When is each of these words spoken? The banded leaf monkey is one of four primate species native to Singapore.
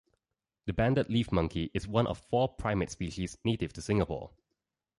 The 0.65 0.73
banded 0.73 1.09
leaf 1.11 1.31
monkey 1.31 1.69
is 1.75 1.87
one 1.87 2.07
of 2.07 2.17
four 2.17 2.49
primate 2.49 2.89
species 2.89 3.37
native 3.45 3.71
to 3.73 3.83
Singapore. 3.83 4.31